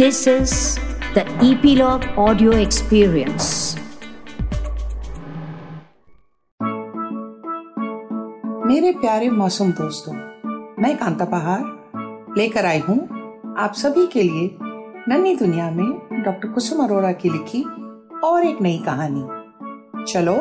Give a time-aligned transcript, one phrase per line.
[0.00, 0.52] This is
[1.14, 3.48] the Epilogue Audio Experience.
[8.66, 10.14] मेरे प्यारे मौसम दोस्तों,
[10.82, 12.98] मैं कांता पहाड़ लेकर आई हूँ
[13.58, 14.56] आप सभी के लिए
[15.08, 17.62] नन्ही दुनिया में डॉक्टर कुसुम अरोड़ा की लिखी
[18.24, 19.24] और एक नई कहानी
[20.12, 20.36] चलो,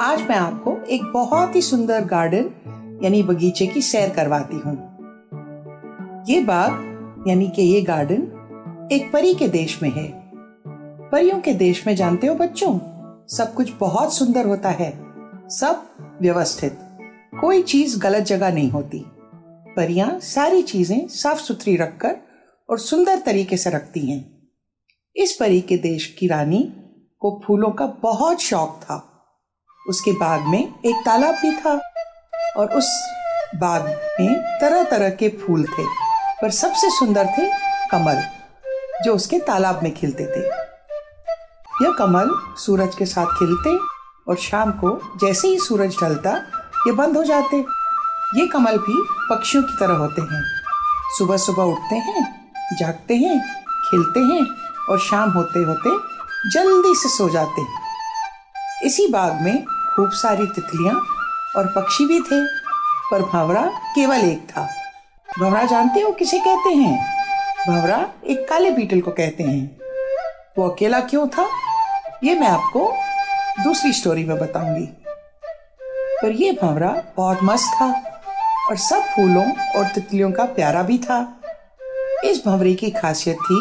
[0.00, 4.76] आज मैं आपको एक बहुत ही सुंदर गार्डन यानी बगीचे की सैर करवाती हूँ
[6.28, 8.31] ये बाग यानी कि ये गार्डन
[8.90, 10.12] एक परी के देश में है।
[11.10, 12.78] परियों के देश में जानते हो बच्चों?
[13.28, 14.90] सब कुछ बहुत सुंदर होता है।
[15.48, 15.86] सब
[16.22, 16.78] व्यवस्थित।
[17.40, 19.04] कोई चीज़ गलत जगह नहीं होती।
[19.76, 22.16] परियाँ सारी चीज़ें साफ़ सुथरी रखकर
[22.70, 24.48] और सुंदर तरीके से रखती हैं।
[25.16, 26.62] इस परी के देश की रानी
[27.20, 29.08] को फूलों का बहुत शौक था।
[29.88, 31.80] उसके बाग में एक तालाब भी था
[32.56, 33.14] और उस
[33.56, 33.86] बाग
[34.20, 35.84] में तरह तरह के फूल थे,
[36.42, 37.50] पर सबसे सुंदर थे
[37.90, 38.41] कमल।
[39.04, 40.46] जो उसके तालाब में खिलते थे।
[41.84, 43.76] यह कमल सूरज के साथ खिलते
[44.28, 46.36] और शाम को जैसे ही सूरज ढलता,
[46.86, 47.64] ये बंद हो जाते।
[48.34, 50.42] ये कमल भी पक्षियों की तरह होते हैं।
[51.18, 53.40] सुबह सुबह उठते हैं, जागते हैं,
[53.90, 54.46] खिलते हैं
[54.90, 55.90] और शाम होते होते
[56.50, 57.64] जल्दी से सो जाते
[58.86, 60.94] इसी बाग में खूब सारी तितलियाँ
[61.56, 62.44] और पक्षी भी थे,
[63.10, 64.66] पर भंवरा केवल एक था।
[65.40, 67.21] भंवरा जानते हो किसे कहते हैं?
[67.68, 69.78] भंवरा, एक काले बीटल को कहते हैं।
[70.58, 71.46] वो अकेला क्यों था?
[72.24, 72.80] ये मैं आपको
[73.64, 74.86] दूसरी स्टोरी में बताऊँगी।
[76.22, 77.86] पर ये भंवरा बहुत मस्त था
[78.70, 79.44] और सब फूलों
[79.78, 81.20] और तितलियों का प्यारा भी था।
[82.24, 83.60] इस भंवरे की खासियत थी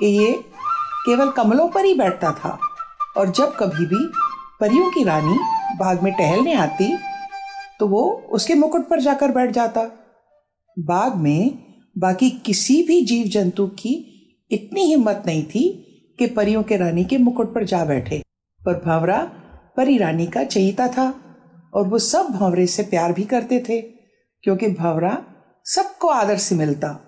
[0.00, 0.32] कि ये
[1.06, 2.58] केवल कमलों पर ही बैठता था
[3.16, 4.04] और जब कभी भी
[4.60, 5.38] परियों की रानी
[5.76, 6.96] बाग में टहलने आती
[7.80, 9.80] तो वो उसके मुकुट पर जाकर बैठ जाता।
[10.76, 13.94] बाग में बाकी किसी भी जीव जंतु की
[14.50, 15.68] इतनी हिम्मत नहीं थी
[16.18, 18.22] कि परियों के रानी के मुकुट पर जा बैठे।
[18.60, 19.22] पर भंवरा
[19.76, 21.08] परी रानी का चहीता था
[21.74, 23.80] और वो सब भंवरे से प्यार भी करते थे,
[24.44, 25.24] क्योंकि भंवरा
[25.64, 27.00] सबको आदर से मिलता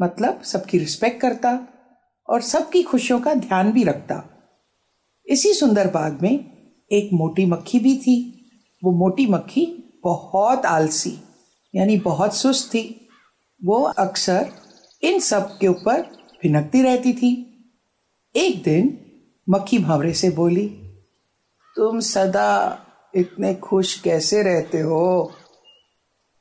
[0.00, 1.68] मतलब सबकी रिस्पेक्ट करता
[2.28, 4.22] और सबकी खुशियों का ध्यान भी रखता।
[5.26, 6.32] इसी सुंदर बाग में
[6.92, 8.16] एक मोटी मक्खी भी थी।
[8.84, 9.66] वो मोटी मक्खी
[10.04, 11.16] बहुत आलसी,
[11.74, 13.01] यानी बहुत सुस्त थी।
[13.62, 14.50] वो अक्सर
[15.02, 16.00] इन सब के ऊपर
[16.42, 17.30] भिनकती रहती थी।
[18.34, 18.98] एक दिन
[19.46, 20.66] मक्खी भावरे से बोली,
[21.76, 22.78] तुम सदा
[23.14, 25.32] इतने खुश कैसे रहते हो?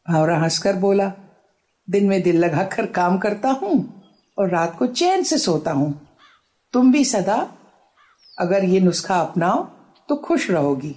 [0.05, 1.11] भावरा हंसकर बोला,
[1.87, 4.03] दिन में दिल लगाकर काम करता हूँ
[4.38, 5.93] और रात को चैन से सोता हूँ।
[6.73, 7.38] तुम भी सदा
[8.38, 9.63] अगर ये नुस्खा अपनाओ
[10.09, 10.95] तो खुश रहोगी।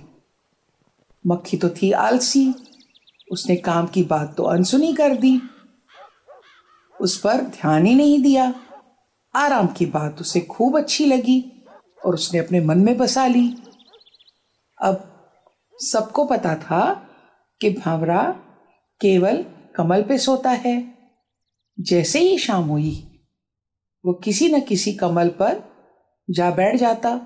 [1.25, 2.55] मक्खी तो थी आलसी,
[3.33, 5.41] उसने काम की बात तो अनसुनी कर दी।
[7.01, 8.55] उस पर ध्यान ही नहीं दिया।
[9.35, 11.67] आराम की बात उसे खूब अच्छी लगी
[12.07, 13.57] और उसने अपने मन में बसा ली।
[14.83, 15.11] अब
[15.79, 17.09] सबको पता था
[17.61, 18.23] कि भावरा
[19.01, 19.45] केवल
[19.77, 20.95] कमल पे सोता है।
[21.81, 23.23] जैसे ही शाम हुई,
[24.07, 25.63] वो किसी न किसी कमल पर
[26.31, 27.21] जा बैठ जाता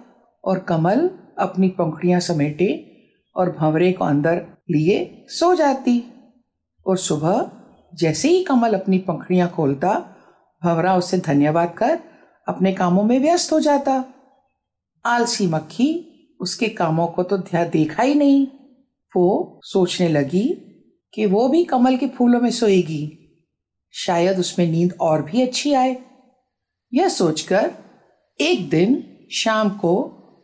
[0.45, 2.97] और कमल अपनी पंखड़ियाँ समेटे
[3.37, 6.05] और भंवरे को अंदर लिए सो जाती
[6.87, 7.58] और सुबह
[7.93, 9.93] जैसे ही कमल अपनी पंखड़ियाँ खोलता,
[10.63, 11.99] भंवरा उसे धन्यवाद कर,
[12.49, 14.05] अपने कामों में व्यस्त हो जाता।
[15.05, 16.05] आलसी मक्खी
[16.41, 18.47] उसके कामों को तो ध्यान देखा ही नहीं।
[19.13, 20.47] वो सोचने लगी
[21.15, 23.15] कि वो भी कमल के फूलों में सोएगी।
[23.95, 25.97] शायद उसमें नींद और भी अच्छी आए।
[26.93, 27.71] यह सोचकर
[28.41, 29.95] एक दिन शाम को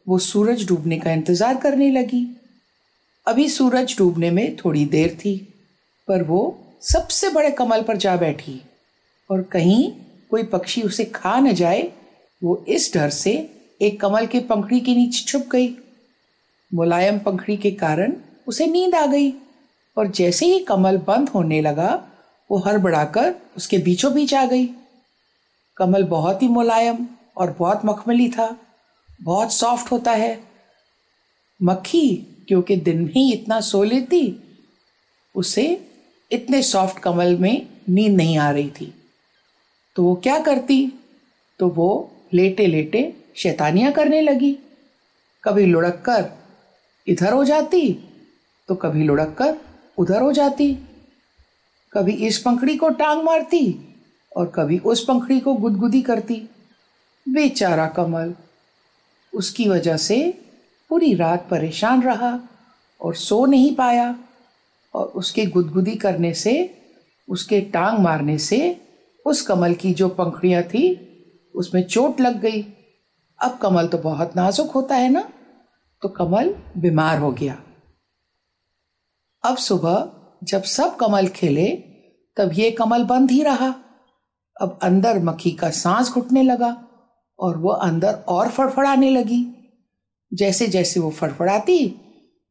[0.07, 2.27] वो सूरज डूबने का इंतज़ार करने लगी।
[3.27, 5.37] अभी सूरज डूबने में थोड़ी देर थी,
[6.09, 8.61] पर वो सबसे बड़े कमल पर जा बैठी।
[9.31, 9.93] और कहीं
[10.31, 11.93] कोई पक्षी उसे खा न जाए,
[12.45, 13.51] वो इस डर से
[13.83, 15.77] एक कमल के पंखड़ी के नीचे छुप गई।
[16.75, 18.13] मुलायम पंखड़ी के कारण
[18.47, 19.33] उसे नींद आ गई
[19.97, 22.09] और जैसे ही कमल बंद होने लगा,
[22.51, 24.71] वो हड़बड़ाकर उसके बीचों बीच आ गई।
[25.77, 28.57] कमल बहुत ही मुलायम और बहुत मखमली था,
[29.23, 30.45] बहुत सॉफ्ट होता है।
[31.63, 32.17] मक्खी,
[32.49, 34.43] क्योंकि दिन में ही इतना सो लेती,
[35.35, 35.91] उसे
[36.35, 38.93] इतने सॉफ्ट कमल में नींद नहीं आ रही थी।
[39.97, 40.93] तो वो क्या करती?
[41.61, 44.57] तो वो लेटे लेटे शैतानियाँ करने लगी।
[45.45, 46.31] कभी लुढ़क कर
[47.07, 47.93] इधर हो जाती
[48.69, 49.57] तो कभी लुढ़क कर
[49.99, 50.73] उधर हो जाती।
[51.93, 53.75] कभी इस पंखड़ी को टांग मारती
[54.37, 56.43] और कभी उस पंखड़ी को गुदगुदी करती।
[57.27, 58.35] बेचारा कमल
[59.33, 60.19] उसकी वजह से
[60.91, 62.39] पूरी रात परेशान रहा
[63.01, 64.15] और सो नहीं पाया।
[64.95, 66.75] और उसके गुदगुदी करने से,
[67.29, 68.81] उसके टांग मारने से,
[69.27, 71.11] उस कमल की जो पंखड़ियाँ थी,
[71.55, 72.63] उसमें चोट लग गई।
[73.43, 75.33] अब कमल तो बहुत नाजुक होता है ना?
[76.03, 77.63] तो कमल बीमार हो गया।
[79.45, 80.13] अब सुबह
[80.45, 81.67] जब सब कमल खेले,
[82.37, 83.75] तब ये कमल बंद ही रहा।
[84.61, 86.89] अब अंदर मक्खी का सांस घुटने लगा
[87.39, 89.47] और वो अंदर और फड़फड़ाने लगी।
[90.35, 91.95] जैसे जैसे वो फड़फड़ाती,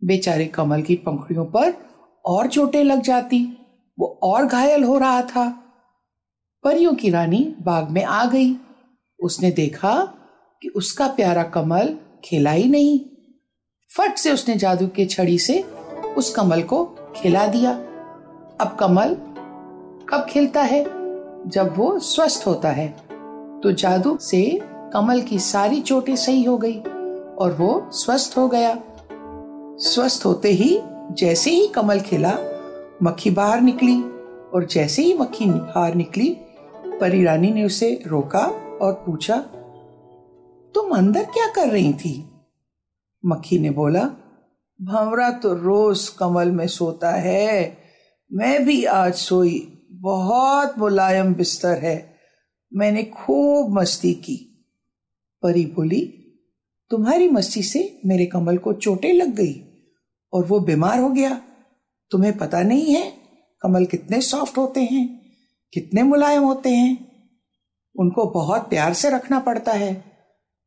[0.04, 1.93] बेचारे कमल की पंखड़ियों पर
[2.26, 3.58] और चोटें लग जाती।
[4.00, 5.48] वो और घायल हो रहा था।
[6.64, 8.56] परियों की रानी बाग में आ गई।
[9.20, 9.96] उसने देखा
[10.62, 13.00] कि उसका प्यारा कमल खिला ही नहीं।
[13.98, 15.62] फट से उसने जादू की छड़ी से
[16.18, 16.84] उस कमल को
[17.16, 17.72] खिला दिया।
[18.62, 19.16] अब कमल
[20.10, 20.84] कब खिलता है?
[21.50, 22.88] जब वो स्वस्थ होता है
[23.64, 24.60] तो जादू से
[24.94, 26.80] कमल की सारी चोटें सही हो गई
[27.40, 28.78] और वो स्वस्थ हो गया।
[29.80, 30.80] स्वस्थ होते ही
[31.12, 32.38] जैसे ही कमल खिला,
[33.04, 34.02] मक्खी बाहर निकली
[34.50, 36.38] और जैसे ही मक्खी बाहर निकली,
[37.02, 38.46] परी रानी ने उसे रोका
[38.82, 39.38] और पूछा,
[40.76, 42.32] तुम अंदर क्या कर रही थी?
[43.26, 44.04] मक्खी ने बोला,
[44.82, 47.78] भंवरा तो रोज कमल में सोता है।
[48.34, 52.16] मैं भी आज सोई बहुत मुलायम बिस्तर है।
[52.74, 54.66] मैंने खूब मस्ती की।
[55.44, 56.02] परी बोली,
[56.90, 59.70] तुम्हारी मस्ती से मेरे कमल को चोटें लग गई।
[60.34, 61.42] और वो बीमार हो गया।
[62.12, 63.14] तुम्हें पता नहीं है
[63.62, 65.22] कमल कितने सॉफ्ट होते हैं,
[65.74, 67.14] कितने मुलायम होते हैं।
[68.00, 70.06] उनको बहुत प्यार से रखना पड़ता है।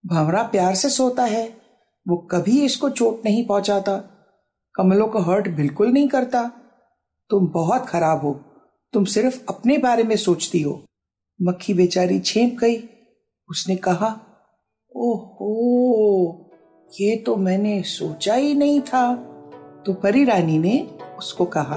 [0.06, 1.56] भंवरा प्यार से सोता है।
[2.08, 3.96] वो कभी इसको चोट नहीं पहुंचाता।
[4.74, 6.50] कमलों को हर्ट बिल्कुल नहीं करता।
[7.30, 8.40] तुम बहुत खराब हो।
[8.92, 10.84] तुम सिर्फ़ अपने बारे में सोचती हो।
[11.42, 12.88] मक्खी बेचारी छेप गई।
[13.50, 14.20] उसने कहा,
[14.96, 16.50] ओहो,
[17.00, 19.32] ये तो मैंने सोचा ही नहीं था।
[19.86, 20.88] तो परी रानी ने
[21.18, 21.76] उसको कहा,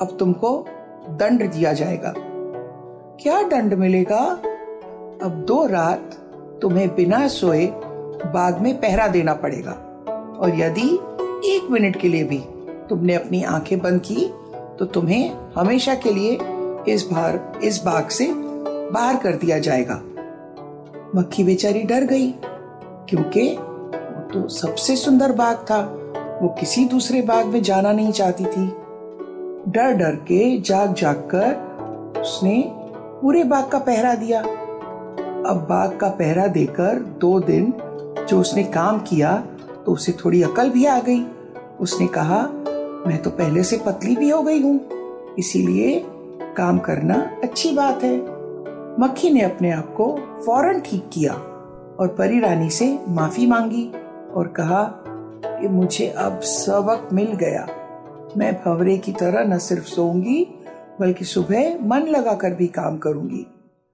[0.00, 0.66] अब तुमको
[1.10, 2.12] दंड दिया जाएगा।
[3.20, 4.20] क्या दंड मिलेगा?
[5.22, 6.14] अब दो रात
[6.62, 9.72] तुम्हें बिना सोए बाग में पहरा देना पड़ेगा।
[10.40, 10.88] और यदि
[11.46, 12.38] एक मिनट के लिए भी
[12.88, 14.28] तुमने अपनी आँखें बंद की
[14.78, 16.38] तो तुम्हें हमेशा के लिए
[16.94, 20.00] इस बार इस बाग से बाहर कर दिया जाएगा।
[21.16, 22.30] मक्खी बेचारी डर गई,
[23.08, 25.97] क्योंकि वो तो सबसे सुंदर बाग था।
[26.40, 28.66] वो किसी दूसरे बाग में जाना नहीं चाहती थी।
[29.68, 32.62] डर डर के जाग जाग कर उसने
[33.22, 37.72] पूरे बाग का पहरा दिया। अब बाग का पहरा देकर दो दिन
[38.28, 39.36] जो उसने काम किया
[39.86, 41.24] तो उसे थोड़ी अकल भी आ गई।
[41.80, 42.40] उसने कहा,
[43.06, 46.00] मैं तो पहले से पतली भी हो गई हूँ, इसीलिए
[46.56, 48.16] काम करना अच्छी बात है।
[49.00, 50.12] मक्खी ने अपने आप को
[50.46, 53.86] फ़ौरन ठीक किया और परी रानी से माफ़ी मांगी
[54.34, 54.82] और कहा
[55.60, 57.66] कि मुझे अब सबक मिल गया।
[58.36, 60.44] मैं भवरे की तरह न सिर्फ़ सोऊँगी,
[61.00, 63.46] बल्कि सुबह मन लगाकर भी काम करूँगी।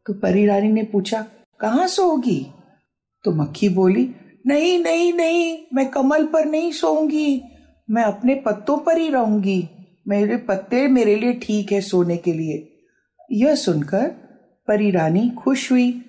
[0.07, 1.27] तो परी रानी ने पूछा,
[1.61, 2.47] कहाँ सोगी
[3.25, 4.15] तो मक्खी बोली,
[4.47, 7.43] नहीं नहीं नहीं, मैं कमल पर नहीं सोऊँगी।
[7.91, 9.69] मैं अपने पत्तों पर ही रहूँगी।
[10.09, 12.69] मेरे पत्ते मेरे लिए ठीक है सोने के लिए।
[13.33, 14.07] यह सुनकर
[14.69, 16.05] परी रानी खुश हुई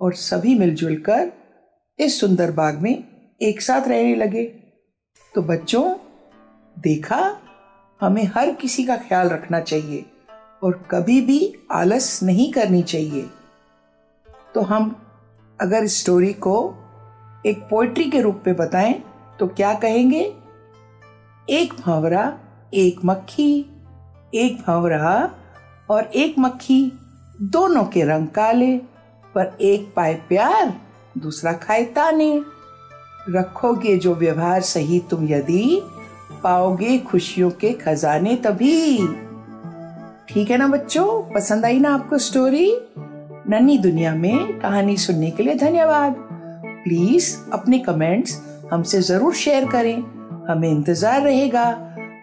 [0.00, 1.32] और सभी मिलजुल कर
[1.98, 3.04] इस सुंदर बाग में
[3.42, 4.44] एक साथ रहने लगे।
[5.36, 5.94] तो बच्चों,
[6.78, 7.36] देखा?
[8.00, 10.04] हमें हर किसी का ख्याल रखना चाहिए
[10.62, 13.30] और कभी भी आलस नहीं करनी चाहिए।
[14.54, 15.06] तो हम
[15.60, 16.74] अगर स्टोरी को
[17.46, 19.02] एक पोइट्री के रूप में बताएँ
[19.40, 20.34] तो क्या कहेंगे?
[21.50, 22.38] एक भंवरा,
[22.74, 23.66] एक मक्खी,
[24.34, 25.34] एक भंवरा
[25.90, 26.92] और एक मक्खी,
[27.42, 28.76] दोनों के रंग काले,
[29.34, 30.80] पर एक पाए प्यार,
[31.18, 32.55] दूसरा खाए ताने।
[33.30, 35.80] रखोगे जो व्यवहार सही तुम यदि
[36.42, 38.96] पाओगे खुशियों के खजाने तभी।
[40.28, 41.06] ठीक है ना बच्चों?
[41.34, 42.70] पसंद आई ना आपको स्टोरी
[43.50, 46.14] नन्ही दुनिया में कहानी सुनने के लिए धन्यवाद।
[46.84, 48.40] प्लीज़ अपने कमेंट्स
[48.72, 49.96] हमसे ज़रूर शेयर करें।
[50.48, 51.66] हमें इंतज़ार रहेगा।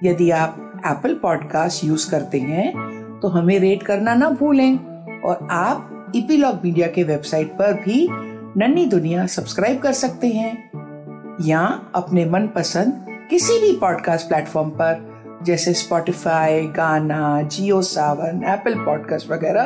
[0.03, 4.77] यदि आप एप्पल पॉडकास्ट यूज़ करते हैं तो हमें रेट करना ना भूलें।
[5.21, 8.07] और आप इपीलॉग मीडिया के वेबसाइट पर भी
[8.57, 10.72] नन्ही दुनिया सब्सक्राइब कर सकते हैं।
[11.43, 18.75] या अपने मन पसंद किसी भी पॉडकास्ट प्लेटफॉर्म पर, जैसे स्पॉटिफाई गाना जियो सावन एप्पल
[18.75, 19.63] पॉडकास्ट वगैरह,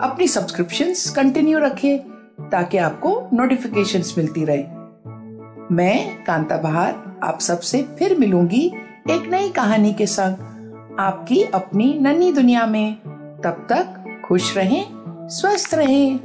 [0.00, 1.98] अपनी सब्सक्रिप्शन कंटिन्यू रखें
[2.50, 4.64] ताकि आपको नोटिफिकेशन मिलती रहे।
[5.74, 8.72] मैं कांता बहार, आप सबसे फिर मिलूँगी
[9.10, 10.34] एक नई कहानी के संग।
[11.00, 12.94] आपकी अपनी नन्ही दुनिया में।
[13.44, 14.86] तब तक खुश रहें,
[15.28, 16.20] स्वस्थ रहें।